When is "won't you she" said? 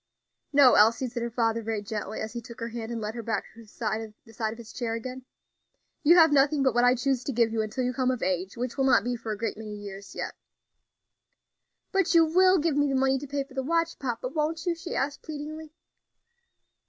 14.29-14.95